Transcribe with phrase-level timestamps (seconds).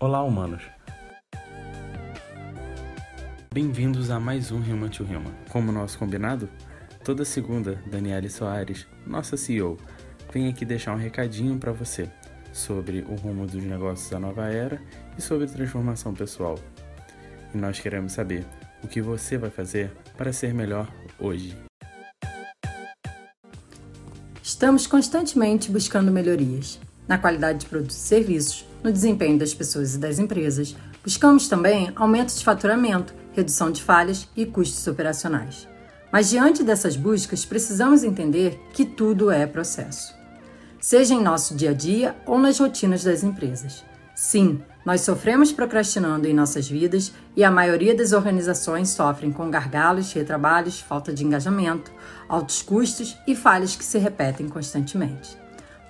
[0.00, 0.62] Olá, humanos!
[3.52, 5.34] Bem-vindos a mais um Human to Human.
[5.50, 6.48] Como nosso combinado,
[7.04, 9.76] toda segunda, Daniele Soares, nossa CEO,
[10.32, 12.08] vem aqui deixar um recadinho para você
[12.52, 14.80] sobre o rumo dos negócios da nova era
[15.18, 16.56] e sobre transformação pessoal.
[17.52, 18.46] E nós queremos saber
[18.84, 20.86] o que você vai fazer para ser melhor
[21.18, 21.56] hoje.
[24.40, 26.78] Estamos constantemente buscando melhorias
[27.08, 30.76] na qualidade de produtos e serviços, no desempenho das pessoas e das empresas.
[31.02, 35.68] Buscamos também aumento de faturamento, redução de falhas e custos operacionais.
[36.12, 40.16] Mas diante dessas buscas, precisamos entender que tudo é processo.
[40.80, 43.84] Seja em nosso dia a dia ou nas rotinas das empresas.
[44.14, 50.12] Sim, nós sofremos procrastinando em nossas vidas e a maioria das organizações sofrem com gargalos,
[50.12, 51.92] retrabalhos, falta de engajamento,
[52.28, 55.36] altos custos e falhas que se repetem constantemente.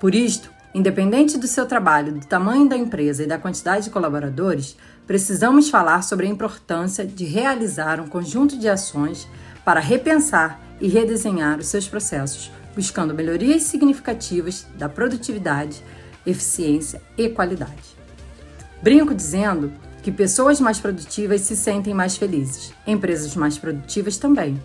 [0.01, 4.77] Por isto, independente do seu trabalho, do tamanho da empresa e da quantidade de colaboradores,
[5.07, 9.27] precisamos falar sobre a importância de realizar um conjunto de ações
[9.65, 15.83] para repensar e redesenhar os seus processos, buscando melhorias significativas da produtividade,
[16.27, 17.97] eficiência e qualidade.
[18.83, 19.73] Brinco dizendo
[20.03, 24.61] que pessoas mais produtivas se sentem mais felizes, empresas mais produtivas também.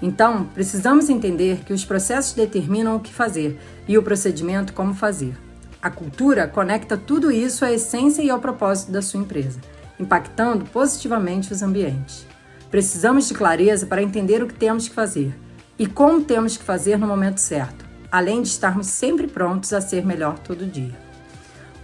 [0.00, 5.36] Então, precisamos entender que os processos determinam o que fazer e o procedimento como fazer.
[5.82, 9.60] A cultura conecta tudo isso à essência e ao propósito da sua empresa,
[9.98, 12.26] impactando positivamente os ambientes.
[12.70, 15.34] Precisamos de clareza para entender o que temos que fazer
[15.78, 20.04] e como temos que fazer no momento certo, além de estarmos sempre prontos a ser
[20.04, 20.96] melhor todo dia.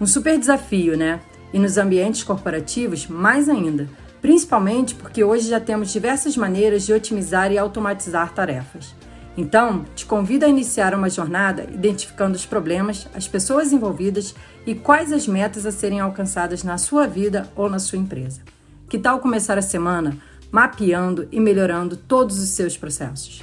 [0.00, 1.20] Um super desafio, né?
[1.54, 3.88] e nos ambientes corporativos mais ainda,
[4.24, 8.94] principalmente porque hoje já temos diversas maneiras de otimizar e automatizar tarefas.
[9.36, 14.34] Então, te convido a iniciar uma jornada identificando os problemas, as pessoas envolvidas
[14.66, 18.40] e quais as metas a serem alcançadas na sua vida ou na sua empresa.
[18.88, 20.16] Que tal começar a semana
[20.50, 23.42] mapeando e melhorando todos os seus processos?